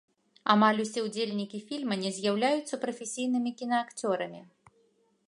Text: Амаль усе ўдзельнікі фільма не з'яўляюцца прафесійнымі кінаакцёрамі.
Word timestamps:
Амаль 0.53 0.79
усе 0.83 1.03
ўдзельнікі 1.07 1.59
фільма 1.67 1.95
не 2.05 2.11
з'яўляюцца 2.17 2.81
прафесійнымі 2.87 3.55
кінаакцёрамі. 3.61 4.41